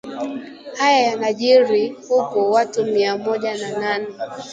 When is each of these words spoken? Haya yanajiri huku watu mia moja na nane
Haya 0.79 0.99
yanajiri 1.01 1.95
huku 2.09 2.51
watu 2.51 2.85
mia 2.85 3.17
moja 3.17 3.57
na 3.57 3.79
nane 3.79 4.07